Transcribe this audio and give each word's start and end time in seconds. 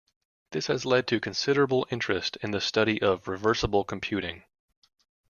This 0.49 0.65
has 0.65 0.83
led 0.83 1.05
to 1.09 1.19
considerable 1.19 1.85
interest 1.91 2.35
in 2.37 2.49
the 2.49 2.59
study 2.59 2.99
of 3.03 3.27
reversible 3.27 3.83
computing. 3.83 4.45